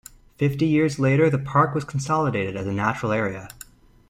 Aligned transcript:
Fifty 0.39 0.65
years 0.65 0.97
later 0.97 1.29
the 1.29 1.37
park 1.37 1.75
was 1.75 1.83
consolidated 1.83 2.55
as 2.55 2.65
a 2.65 2.73
natural 2.73 3.11
area. 3.11 3.49